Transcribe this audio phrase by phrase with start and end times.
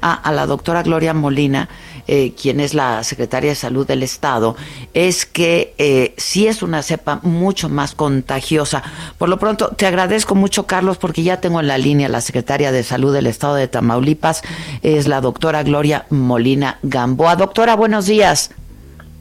[0.00, 1.68] A, la doctora Gloria Molina,
[2.06, 4.56] eh, quien es la secretaria de Salud del Estado,
[4.94, 8.82] es que eh, sí es una cepa mucho más contagiosa.
[9.18, 12.72] Por lo pronto, te agradezco mucho, Carlos, porque ya tengo en la línea la secretaria
[12.72, 14.42] de Salud del Estado de Tamaulipas,
[14.82, 17.36] es la doctora Gloria Molina Gamboa.
[17.36, 18.50] Doctora, buenos días.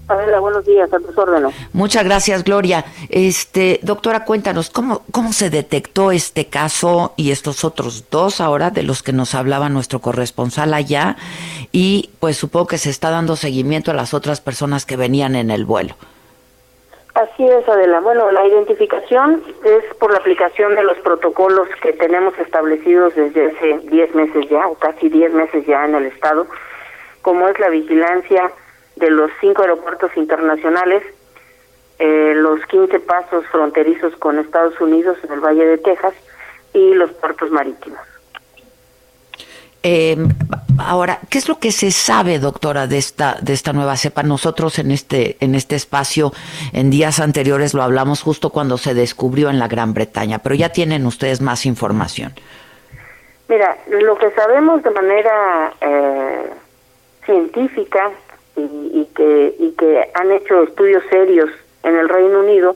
[0.10, 1.54] Hola, buenos días, a tus órdenes.
[1.72, 2.84] Muchas gracias, Gloria.
[3.10, 8.82] Este, doctora, cuéntanos, ¿cómo, ¿cómo se detectó este caso y estos otros dos ahora de
[8.82, 11.16] los que nos hablaba nuestro corresponsal allá?
[11.72, 15.52] Y pues supongo que se está dando seguimiento a las otras personas que venían en
[15.52, 15.94] el vuelo.
[17.14, 18.00] Así es, Adela.
[18.00, 23.78] Bueno, la identificación es por la aplicación de los protocolos que tenemos establecidos desde hace
[23.90, 26.48] 10 meses ya, o casi 10 meses ya en el Estado,
[27.22, 28.52] como es la vigilancia
[29.00, 31.04] de los cinco aeropuertos internacionales,
[31.98, 36.14] eh, los 15 pasos fronterizos con Estados Unidos en el Valle de Texas
[36.74, 38.00] y los puertos marítimos.
[39.82, 40.18] Eh,
[40.78, 44.24] ahora, ¿qué es lo que se sabe, doctora, de esta de esta nueva cepa?
[44.24, 46.34] Nosotros en este en este espacio
[46.74, 50.70] en días anteriores lo hablamos justo cuando se descubrió en la Gran Bretaña, pero ya
[50.70, 52.34] tienen ustedes más información.
[53.48, 56.50] Mira, lo que sabemos de manera eh,
[57.26, 58.12] científica
[58.60, 61.50] y, que, y que han hecho estudios serios
[61.84, 62.76] en el Reino Unido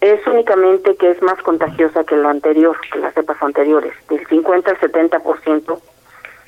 [0.00, 3.92] es únicamente que es más contagiosa que la anterior, que las cepas anteriores.
[4.08, 5.80] Del 50 al 70%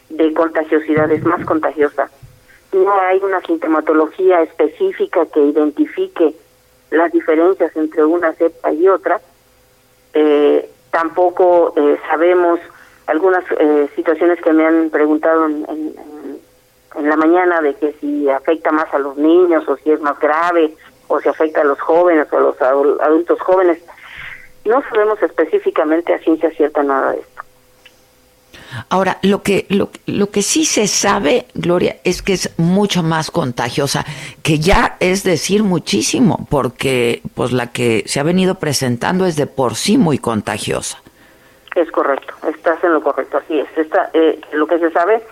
[0.09, 2.11] de contagiosidad es más contagiosa.
[2.73, 6.35] No hay una sintomatología específica que identifique
[6.91, 9.21] las diferencias entre una cepa y otra.
[10.15, 12.61] Eh, tampoco eh, sabemos
[13.07, 15.95] algunas eh, situaciones que me han preguntado en, en,
[16.97, 20.19] en la mañana de que si afecta más a los niños o si es más
[20.19, 20.75] grave
[21.09, 22.61] o si afecta a los jóvenes o a los
[23.01, 23.79] adultos jóvenes.
[24.65, 27.43] No sabemos específicamente a ciencia cierta nada de esto.
[28.89, 33.31] Ahora, lo que, lo, lo que sí se sabe, Gloria, es que es mucho más
[33.31, 34.05] contagiosa,
[34.43, 39.47] que ya es decir muchísimo, porque pues la que se ha venido presentando es de
[39.47, 40.99] por sí muy contagiosa.
[41.75, 43.69] Es correcto, estás en lo correcto, así es.
[43.77, 45.23] Esta, eh, lo que se sabe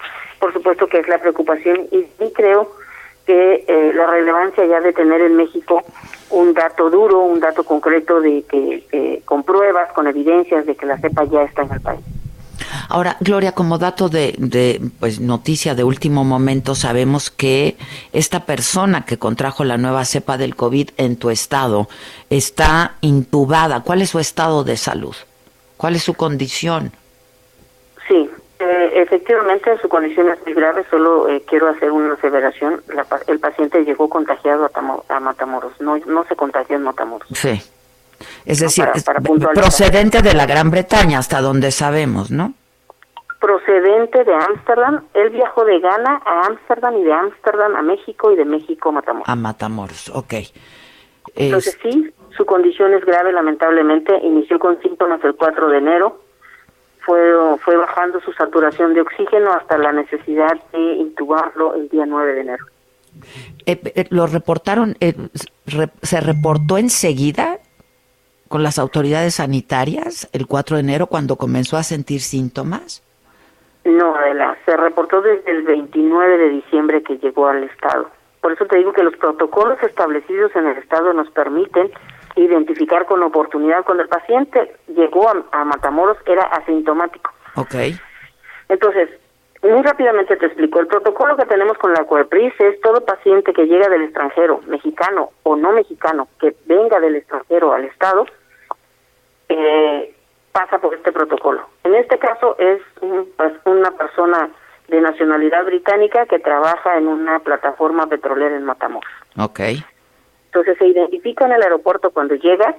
[0.40, 2.72] por supuesto que es la preocupación y, creo
[3.26, 5.82] que eh, la relevancia ya de tener en México
[6.30, 10.98] un dato duro, un dato concreto de que con pruebas, con evidencias de que la
[10.98, 12.00] cepa ya está en el país.
[12.88, 17.76] Ahora, Gloria, como dato de, de, pues noticia de último momento, sabemos que
[18.12, 21.88] esta persona que contrajo la nueva cepa del COVID en tu estado
[22.30, 23.82] está intubada.
[23.82, 25.14] ¿Cuál es su estado de salud?
[25.76, 26.92] ¿Cuál es su condición?
[28.08, 28.28] Sí,
[28.60, 30.84] eh, efectivamente, su condición es muy grave.
[30.90, 32.82] Solo eh, quiero hacer una aseveración.
[33.26, 35.72] el paciente llegó contagiado a, a, Matamoros.
[35.80, 37.28] No, no se contagió en Matamoros.
[37.32, 37.62] Sí.
[38.44, 38.84] Es decir,
[39.54, 42.52] procedente de la Gran Bretaña, hasta donde sabemos, ¿no?
[43.40, 45.04] Procedente de Ámsterdam.
[45.14, 48.92] Él viajó de Ghana a Ámsterdam y de Ámsterdam a México y de México a
[48.92, 49.28] Matamoros.
[49.28, 50.34] A Matamoros, ok.
[51.34, 54.18] Entonces sí, su condición es grave, lamentablemente.
[54.22, 56.20] Inició con síntomas el 4 de enero
[57.10, 62.34] fue, fue bajando su saturación de oxígeno hasta la necesidad de intubarlo el día 9
[62.34, 62.64] de enero.
[63.66, 65.14] Eh, eh, ¿Lo reportaron, eh,
[66.02, 67.58] se reportó enseguida
[68.46, 73.02] con las autoridades sanitarias el 4 de enero cuando comenzó a sentir síntomas?
[73.84, 78.08] No, Adela, se reportó desde el 29 de diciembre que llegó al Estado.
[78.40, 81.90] Por eso te digo que los protocolos establecidos en el Estado nos permiten
[82.36, 83.84] identificar con oportunidad.
[83.84, 87.30] Cuando el paciente llegó a, Matamoros era asintomático.
[87.56, 87.74] Ok.
[88.68, 89.10] Entonces,
[89.62, 90.80] muy rápidamente te explico.
[90.80, 95.30] El protocolo que tenemos con la COEPRIS es todo paciente que llega del extranjero, mexicano
[95.42, 98.26] o no mexicano, que venga del extranjero al Estado,
[99.48, 100.14] eh,
[100.52, 101.66] pasa por este protocolo.
[101.84, 102.80] En este caso es
[103.36, 104.50] pues, una persona
[104.88, 109.10] de nacionalidad británica que trabaja en una plataforma petrolera en Matamoros.
[109.38, 109.84] Okay.
[110.50, 112.74] Entonces se identifica en el aeropuerto cuando llega,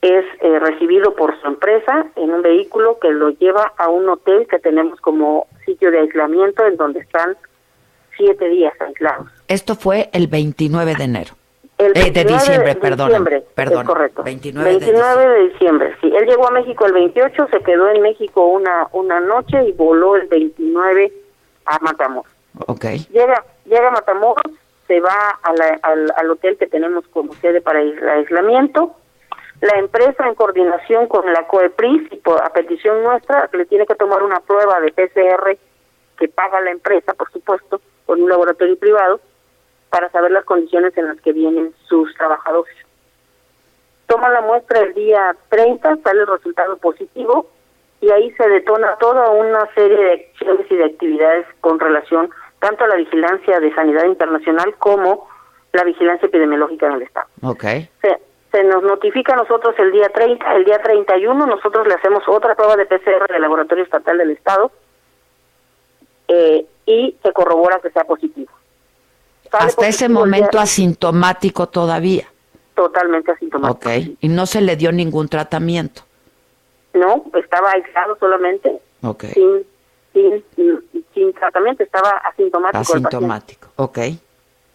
[0.00, 4.46] es eh, recibido por su empresa en un vehículo que lo lleva a un hotel
[4.48, 7.36] que tenemos como sitio de aislamiento en donde están
[8.16, 9.26] siete días aislados.
[9.48, 11.34] Esto fue el 29 de enero.
[11.78, 13.28] El eh, de diciembre, perdón.
[13.54, 13.86] Perdón.
[13.86, 14.22] correcto.
[14.22, 15.28] 29, de, diciembre.
[15.28, 15.96] de diciembre.
[16.00, 19.72] Sí, él llegó a México el 28, se quedó en México una una noche y
[19.72, 21.12] voló el 29
[21.66, 22.32] a Matamoros.
[22.66, 22.98] Okay.
[23.10, 24.52] Llega llega a Matamoros,
[24.86, 28.96] se va al, al, hotel que tenemos como sede para el aislamiento,
[29.60, 33.94] La empresa, en coordinación con la COEPRIS y por, a petición nuestra, le tiene que
[33.94, 35.56] tomar una prueba de PCR
[36.18, 39.20] que paga la empresa, por supuesto, con un laboratorio privado,
[39.90, 42.74] para saber las condiciones en las que vienen sus trabajadores.
[44.06, 47.46] Toma la muestra el día 30, sale el resultado positivo
[48.00, 52.28] y ahí se detona toda una serie de acciones y de actividades con relación
[52.64, 55.28] tanto la vigilancia de sanidad internacional como
[55.72, 57.26] la vigilancia epidemiológica en el Estado.
[57.42, 57.90] Okay.
[58.00, 58.18] Se,
[58.50, 62.54] se nos notifica a nosotros el día 30, el día 31 nosotros le hacemos otra
[62.54, 64.72] prueba de PCR del Laboratorio Estatal del Estado
[66.28, 68.50] eh, y se corrobora que sea positivo.
[69.52, 72.26] Hasta ese momento asintomático todavía.
[72.74, 73.90] Totalmente asintomático.
[73.90, 76.00] Ok, y no se le dio ningún tratamiento.
[76.94, 78.80] No, estaba aislado solamente.
[79.02, 79.24] Ok.
[79.34, 79.66] Sin,
[80.14, 80.42] sin,
[81.12, 82.80] sin tratamiento, estaba asintomático.
[82.80, 83.98] Asintomático, ok.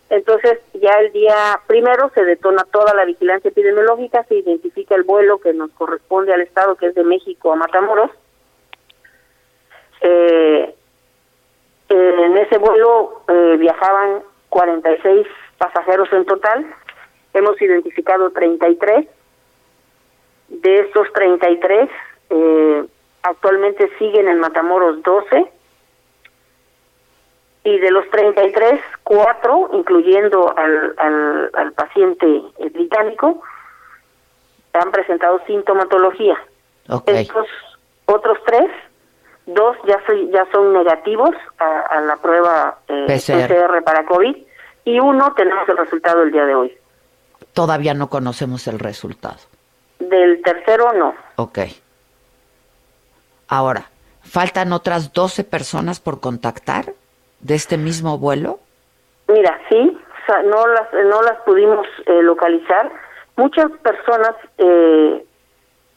[0.09, 5.37] Entonces, ya el día primero se detona toda la vigilancia epidemiológica, se identifica el vuelo
[5.39, 8.11] que nos corresponde al Estado, que es de México a Matamoros.
[10.01, 10.75] Eh,
[11.89, 15.27] en ese vuelo eh, viajaban 46
[15.57, 16.65] pasajeros en total.
[17.33, 19.07] Hemos identificado 33.
[20.49, 21.89] De estos 33,
[22.31, 22.85] eh,
[23.23, 25.51] actualmente siguen en Matamoros 12.
[27.65, 32.25] Y de los 33, 4, incluyendo al, al, al paciente
[32.57, 33.41] eh, británico,
[34.73, 36.37] han presentado sintomatología.
[36.87, 37.23] Okay.
[37.23, 37.47] Estos
[38.05, 38.71] otros tres
[39.53, 43.47] dos ya, soy, ya son negativos a, a la prueba eh, PCR.
[43.47, 43.83] PCR.
[43.83, 44.35] para COVID
[44.85, 46.77] y uno tenemos el resultado el día de hoy.
[47.53, 49.37] Todavía no conocemos el resultado.
[49.99, 51.13] Del tercero no.
[51.35, 51.59] Ok.
[53.49, 53.85] Ahora,
[54.21, 56.93] ¿faltan otras 12 personas por contactar
[57.39, 58.59] de este mismo vuelo?
[59.27, 62.91] Mira, sí, o sea, no las no las pudimos eh, localizar.
[63.35, 65.25] Muchas personas eh,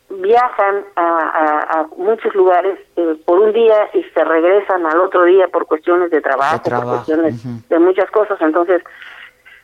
[0.08, 5.24] viajan a, a, a, muchos lugares eh, por un día y se regresan al otro
[5.24, 8.40] día por cuestiones de trabajo, De trabajo, por cuestiones de muchas cosas.
[8.40, 8.82] Entonces,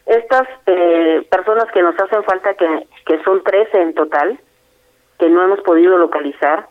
[0.06, 4.38] estas eh, personas que nos hacen falta, que, que son 13 en total,
[5.18, 6.66] que no hemos podido localizar,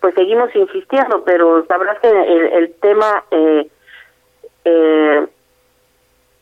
[0.00, 3.68] pues seguimos insistiendo, pero sabrás que el, el tema eh,
[4.64, 5.26] eh,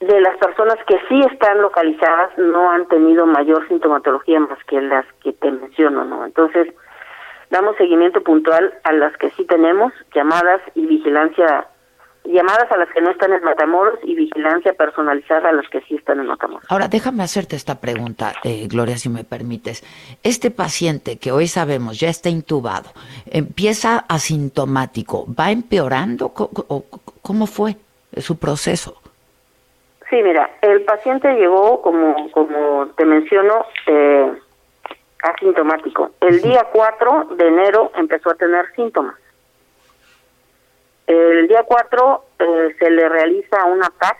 [0.00, 5.06] de las personas que sí están localizadas no han tenido mayor sintomatología más que las
[5.22, 6.24] que te menciono, ¿no?
[6.26, 6.68] Entonces,
[7.50, 11.68] damos seguimiento puntual a las que sí tenemos, llamadas y vigilancia,
[12.28, 15.94] llamadas a las que no están en Matamoros y vigilancia personalizada a las que sí
[15.94, 16.64] están en Matamoros.
[16.70, 19.84] Ahora, déjame hacerte esta pregunta, eh, Gloria, si me permites.
[20.22, 22.90] Este paciente que hoy sabemos ya está intubado,
[23.30, 26.30] empieza asintomático, ¿va empeorando?
[26.30, 27.76] ¿Cómo, fue
[28.18, 29.00] su proceso?
[30.10, 34.32] Sí, mira, el paciente llegó, como, como te menciono, eh,
[35.22, 36.10] asintomático.
[36.20, 39.16] El día 4 de enero empezó a tener síntomas.
[41.46, 44.16] El día 4 eh, se le realiza una TAC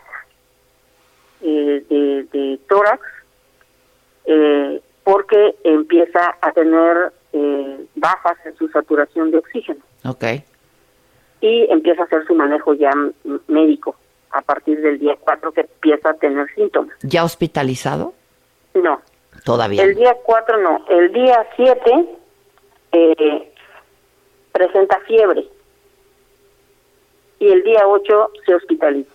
[1.41, 3.01] eh, de, de, tórax
[4.23, 9.81] eh, porque empieza a tener eh, bajas en su saturación de oxígeno.
[10.05, 10.23] Ok.
[11.41, 12.91] Y empieza a hacer su manejo ya
[13.47, 13.97] médico
[14.31, 16.95] a partir del día 4 que empieza a tener síntomas.
[17.01, 18.13] ¿Ya hospitalizado?
[18.73, 19.01] No.
[19.43, 19.83] Todavía.
[19.83, 20.85] El día 4 no.
[20.89, 22.09] El día 7
[22.93, 23.53] eh,
[24.53, 25.56] presenta fiebre.
[27.39, 29.13] Y el día 8 se hospitaliza.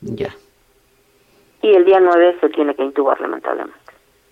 [0.00, 0.34] Ya.
[1.62, 3.78] Y el día 9 se tiene que intubar, lamentablemente.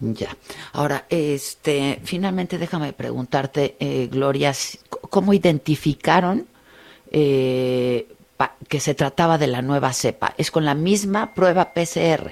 [0.00, 0.30] Ya.
[0.72, 4.52] Ahora, este, finalmente déjame preguntarte, eh, Gloria,
[5.10, 6.46] ¿cómo identificaron
[7.10, 8.08] eh,
[8.68, 10.32] que se trataba de la nueva cepa?
[10.38, 12.30] ¿Es con la misma prueba PCR?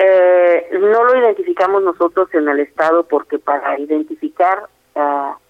[0.00, 4.68] Eh, no lo identificamos nosotros en el estado porque para identificar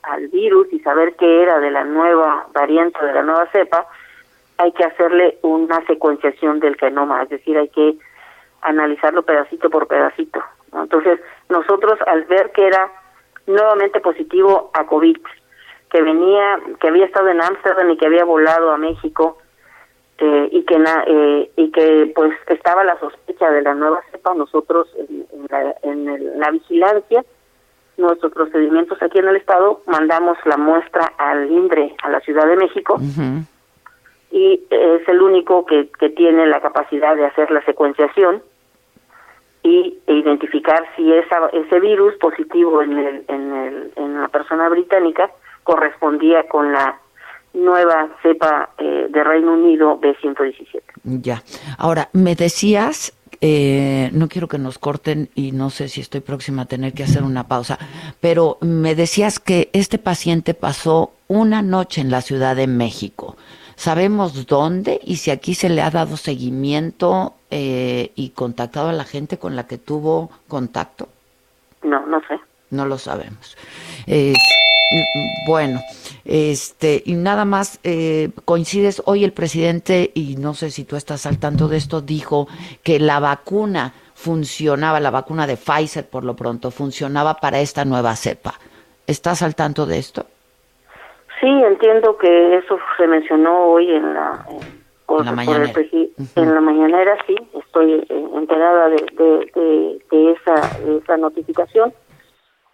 [0.09, 3.87] al virus y saber qué era de la nueva variante de la nueva cepa,
[4.57, 7.97] hay que hacerle una secuenciación del genoma, es decir, hay que
[8.63, 10.43] analizarlo pedacito por pedacito.
[10.73, 12.91] Entonces, nosotros al ver que era
[13.47, 15.19] nuevamente positivo a COVID,
[15.91, 19.39] que venía, que había estado en Ámsterdam y que había volado a México
[20.19, 24.35] eh, y que na, eh, y que pues estaba la sospecha de la nueva cepa,
[24.35, 27.25] nosotros en, en, la, en el, la vigilancia,
[27.99, 32.57] nuestros procedimientos aquí en el estado, mandamos la muestra al INDRE, a la Ciudad de
[32.57, 32.95] México.
[32.95, 33.45] Uh -huh.
[34.31, 38.43] Y es el único que, que tiene la capacidad de hacer la secuenciación
[39.63, 44.69] y e identificar si esa, ese virus positivo en, el, en, el, en la persona
[44.69, 45.31] británica
[45.65, 46.99] correspondía con la
[47.55, 50.83] nueva cepa eh, de Reino Unido B117.
[51.05, 51.43] Ya.
[51.79, 56.63] Ahora, me decías eh, no quiero que nos corten y no sé si estoy próxima
[56.63, 57.79] a tener que hacer una pausa,
[58.21, 63.37] pero me decías que este paciente pasó una noche en la Ciudad de México.
[63.77, 69.05] ¿Sabemos dónde y si aquí se le ha dado seguimiento eh, y contactado a la
[69.05, 71.09] gente con la que tuvo contacto?
[71.85, 72.41] No, no sé.
[72.71, 73.57] No lo sabemos.
[74.09, 74.35] Eh,
[75.47, 75.81] bueno,
[76.29, 81.25] este, y nada más, eh, coincides, hoy el presidente, y no sé si tú estás
[81.25, 82.49] al tanto de esto, dijo
[82.83, 88.15] que la vacuna funcionaba, la vacuna de Pfizer por lo pronto, funcionaba para esta nueva
[88.15, 88.55] cepa.
[89.07, 90.27] ¿Estás al tanto de esto?
[91.41, 94.45] Sí, entiendo que eso se mencionó hoy en la,
[95.09, 95.73] en la mañanera.
[96.37, 101.95] En la mañanera, sí, estoy eh, enterada de, de, de, esa, de esa notificación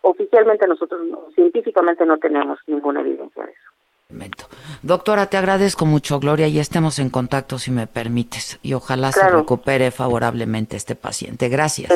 [0.05, 1.01] oficialmente nosotros
[1.35, 3.71] científicamente no tenemos ninguna evidencia de eso.
[4.83, 8.59] Doctora, te agradezco mucho, Gloria, y estemos en contacto si me permites.
[8.63, 11.49] Y ojalá se recupere favorablemente este paciente.
[11.49, 11.91] Gracias.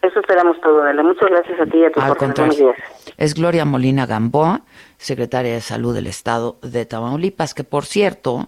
[0.00, 1.02] Eso, esperamos todo, Adela.
[1.02, 2.72] Muchas gracias a ti y a tu Al contrario.
[3.18, 4.62] Es Gloria Molina Gamboa,
[4.96, 8.46] secretaria de Salud del Estado de Tamaulipas, que por cierto,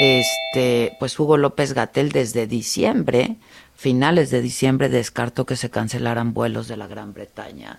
[0.00, 3.36] este, pues Hugo López Gatel desde diciembre,
[3.76, 7.78] finales de diciembre, descartó que se cancelaran vuelos de la Gran Bretaña